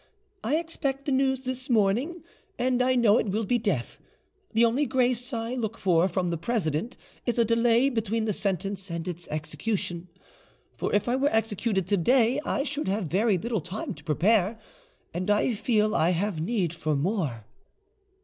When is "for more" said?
16.73-17.45